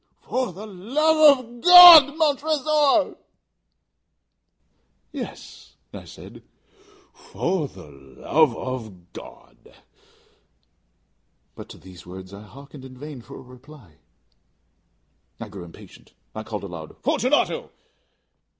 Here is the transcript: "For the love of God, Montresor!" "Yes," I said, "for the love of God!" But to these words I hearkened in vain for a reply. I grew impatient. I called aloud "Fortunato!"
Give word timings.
"For 0.27 0.51
the 0.51 0.65
love 0.65 1.37
of 1.37 1.61
God, 1.61 2.17
Montresor!" 2.17 3.17
"Yes," 5.11 5.75
I 5.93 6.05
said, 6.05 6.41
"for 7.13 7.67
the 7.67 7.85
love 7.87 8.57
of 8.57 9.13
God!" 9.13 9.75
But 11.53 11.69
to 11.69 11.77
these 11.77 12.07
words 12.07 12.33
I 12.33 12.41
hearkened 12.41 12.83
in 12.83 12.97
vain 12.97 13.21
for 13.21 13.35
a 13.37 13.41
reply. 13.43 13.97
I 15.39 15.49
grew 15.49 15.63
impatient. 15.63 16.13
I 16.33 16.41
called 16.41 16.63
aloud 16.63 16.97
"Fortunato!" 17.03 17.69